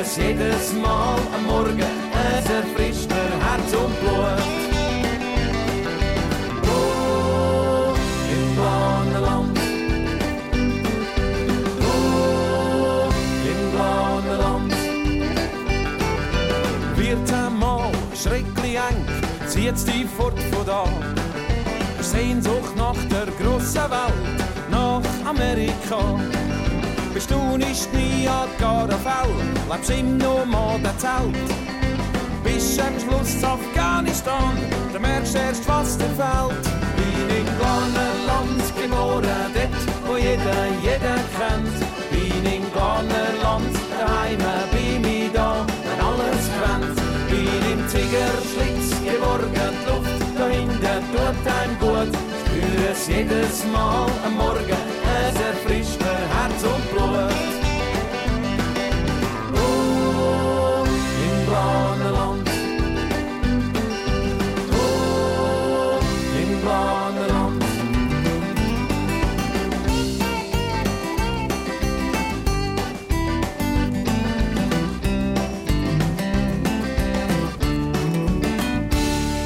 [0.08, 4.42] es jedes Mal am Morgen, es erfrischt mir Herz und Blut.
[6.76, 7.94] Oh,
[8.36, 9.60] im Bahnenland.
[11.82, 13.10] Oh,
[13.52, 14.74] im Bahnenland.
[16.96, 19.06] Wird einmal schrecklich eng,
[19.48, 20.84] zieht's dich fort von da.
[22.02, 24.38] Sehnsucht nach der grossen Welt,
[24.72, 26.20] nach Amerika.
[27.18, 29.42] Bist du nicht nie an Caravelle,
[29.72, 31.34] lebst im Nomadenzelt.
[32.44, 34.56] Bist am Schluss Afghanistan,
[34.94, 36.66] dann merkst du erst, was dir fehlt.
[36.96, 41.78] Bin in Ghana-Land geboren, dort, wo jeder jeden kennt.
[42.12, 44.38] Bin in Ghana-Land, daheim
[44.70, 46.98] bin ich da, wenn alles brennt.
[47.32, 52.14] Bin im Tigerschlitz geborgen, die Luft dahinter tut einem gut.
[52.46, 54.82] Spüre es jedes Mal am Morgen,
[55.26, 56.07] es erfrischt mir
[56.48, 57.34] Herz und Blut.
[59.54, 60.86] Oh,
[61.26, 62.50] im Bahnenland.
[64.72, 66.00] Oh,
[66.42, 67.64] im Bahnenland.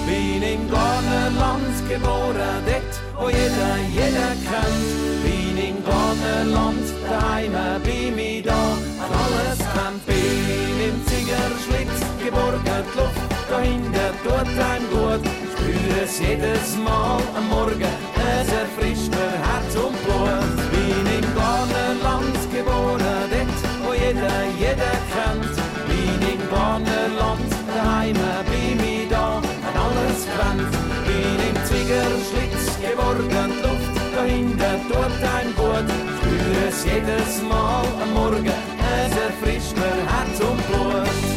[0.06, 5.01] Bin im Ghana-Land geboren, dort, wo jeder jeder kennt.
[6.42, 10.06] Ghana-Land, daheim bin ich da, wenn alles kennt.
[10.08, 15.22] Bin im Ziegerschlitz geborgen, die Luft dahinter tut einem gut.
[15.54, 17.94] Spüre es jedes Mal am Morgen,
[36.72, 41.31] es jedes Mal am Morgen, es erfrischt mir Herz und Blut.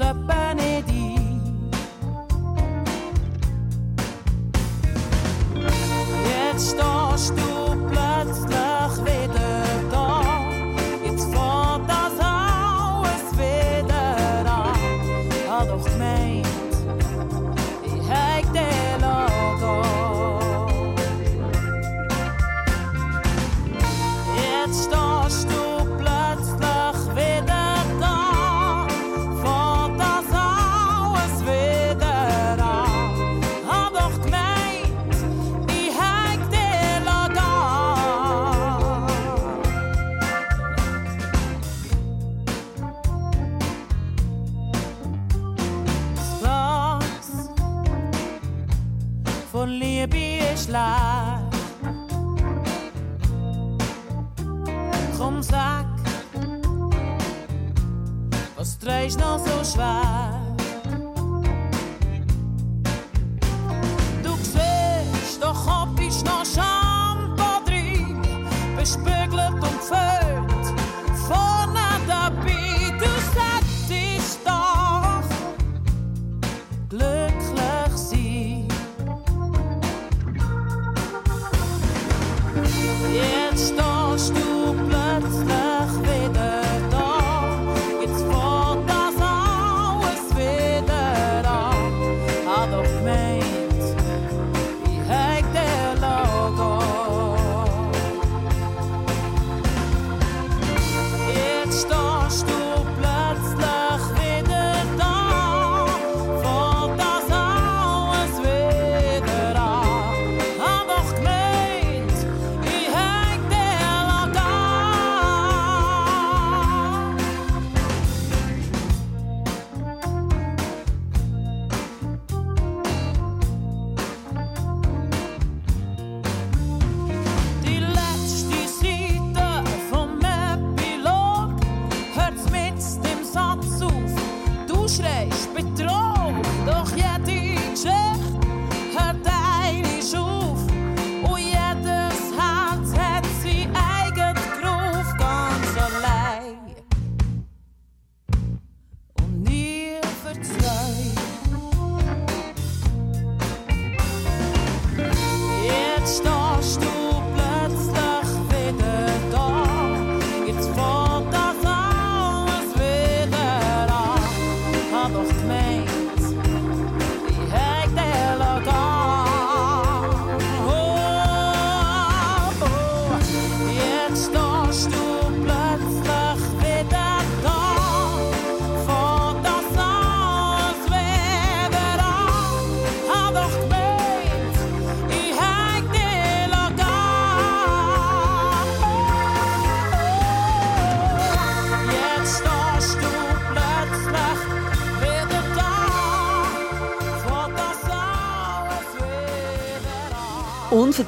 [0.00, 1.19] Dass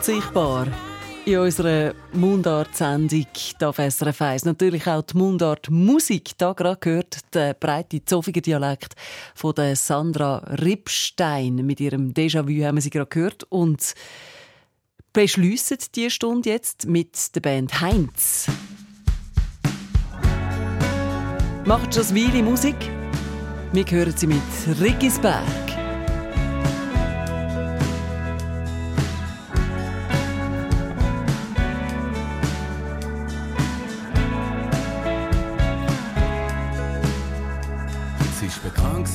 [0.03, 0.67] unverzichtbar
[1.25, 3.27] in unserer Mundart-Sendung
[3.63, 4.45] auf SRF 1.
[4.47, 6.33] Natürlich auch die Mundart-Musik.
[6.39, 8.95] Da gerade gehört der breite Zofiger Dialekt
[9.37, 11.55] von der Sandra Ripstein.
[11.55, 13.45] Mit ihrem Déjà-vu haben wir sie gerade gehört.
[13.45, 13.95] Und
[15.13, 18.47] beschliessen diese Stunde jetzt mit der Band Heinz.
[21.65, 22.77] Macht schon Weile Musik.
[23.73, 24.43] Wir hören sie mit
[24.81, 25.62] Riggisberg.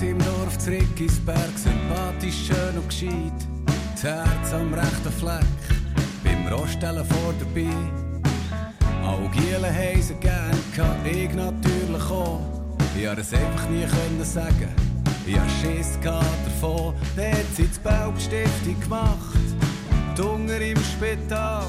[0.01, 3.47] Im Dorf zu Riggisberg, sympathisch, schön und gescheit.
[3.93, 5.45] Das Herz am rechten Fleck,
[6.23, 7.69] beim Rostellen vor dabei.
[9.03, 12.41] Auch Gielen haben sie gern gehabt, ich natürlich auch.
[12.95, 14.69] Ich konnte es einfach nie können sagen.
[15.25, 19.17] Ich hatte Schiss davon, dann hat sie die Belbstiftung gemacht.
[20.17, 21.65] Die Hunger im Spital.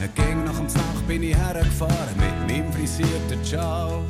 [0.00, 4.02] Ein Gang nach dem Nacht bin ich hergefahren mit meinem frisierten Ciao.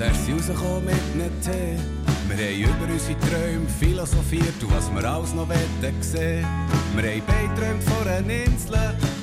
[0.00, 1.76] Da ist rausgekommen mit nem Tee.
[2.28, 6.46] Wir haben über unsere Träume philosophiert und was wir alles noch wollen sehen.
[6.94, 8.78] Wir haben beide träumt von einer Insel,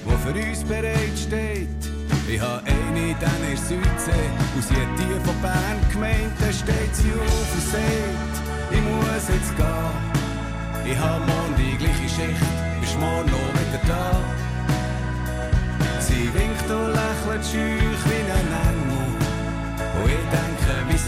[0.06, 1.82] die für uns bereit steht.
[2.30, 6.94] Ich habe eine, dann ist Südsee, und sie hat die von Bern gemeint, dann steht
[6.94, 8.36] sie auf und sagt,
[8.70, 10.92] ich muss jetzt gehen.
[10.92, 12.46] Ich habe morgen die gleiche Schicht,
[12.82, 14.06] bist morgen noch wieder da.
[16.00, 18.67] Sie winkt und lächelt schüch wie ein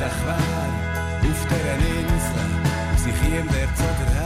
[0.01, 2.49] auch wär, auf dieser Insel,
[3.03, 4.18] sie käme dort so daher.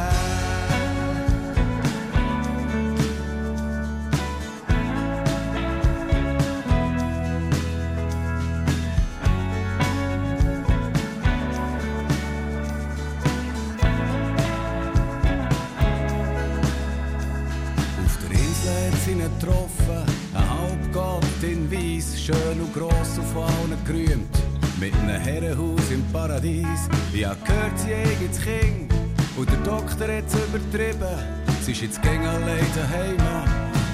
[27.24, 28.94] Ich hab gehört, sie eigenes Kind.
[29.38, 31.16] Und der Doktor hat's übertrieben.
[31.62, 33.16] Sie ist jetzt gegen allein daheim.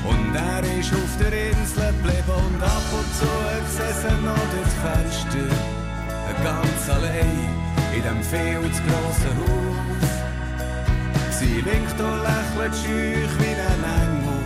[0.03, 2.25] Und er ist auf der Insel geblieben.
[2.25, 5.47] Und ab und zu hat sie noch durchs Fenster.
[6.43, 7.53] Ganz allein
[7.95, 10.09] in dem viel zu grossen Haus.
[11.37, 14.41] Sie winkt und lächelt schüch wie ein Engel.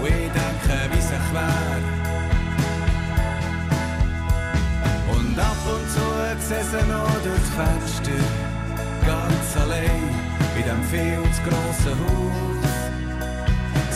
[0.00, 1.91] Und ich denke, wie es ich wär.
[6.70, 8.22] Sie noch durchs Fenster.
[9.06, 10.08] Ganz allein
[10.56, 12.72] in dem viel zu grossen Haus.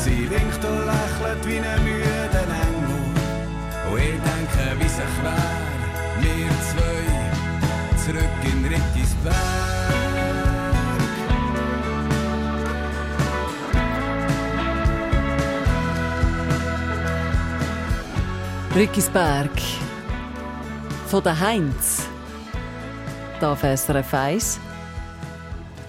[0.02, 2.96] Sie winkt und lächelt wie ein müder Engel.
[3.90, 5.66] Und ich denke, wie es ich wär.
[6.22, 7.06] Wir zwei
[8.04, 9.34] zurück in Rickisberg.
[18.74, 19.50] Rickisberg
[21.06, 22.05] von der Heinz.
[23.40, 24.58] Da auf SRF 1.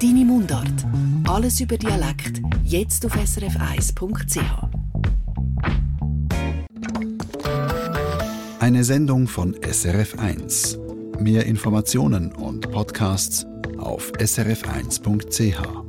[0.01, 0.85] Deine Mundart.
[1.29, 2.41] Alles über Dialekt.
[2.65, 4.41] Jetzt auf srf1.ch.
[8.59, 11.21] Eine Sendung von SRF1.
[11.21, 13.45] Mehr Informationen und Podcasts
[13.77, 15.86] auf srf1.ch.